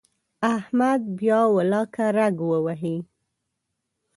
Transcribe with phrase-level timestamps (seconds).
[0.55, 2.97] احمد بیا ولاکه رګ ووهي.